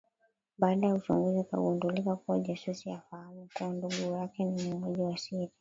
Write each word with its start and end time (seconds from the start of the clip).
Baada 0.57 0.87
ya 0.87 0.93
uchunguzi 0.95 1.39
ikagundulika 1.39 2.15
kua 2.15 2.39
jasusi 2.39 2.89
hafahamu 2.89 3.47
kua 3.53 3.67
ndugu 3.67 4.11
yake 4.13 4.43
ni 4.43 4.73
muuaji 4.73 5.01
wa 5.01 5.17
siri 5.17 5.49